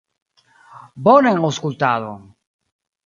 Bonan 1.07 1.45
aŭskultadon! 1.49 2.25